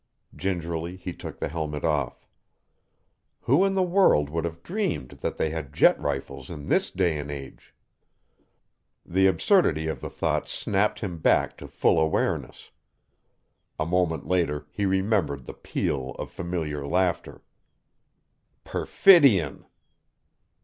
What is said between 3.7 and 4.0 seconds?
the